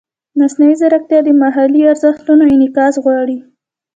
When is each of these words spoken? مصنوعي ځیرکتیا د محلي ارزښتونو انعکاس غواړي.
مصنوعي 0.39 0.75
ځیرکتیا 0.81 1.19
د 1.23 1.29
محلي 1.43 1.81
ارزښتونو 1.91 2.43
انعکاس 2.53 2.93
غواړي. 3.03 3.37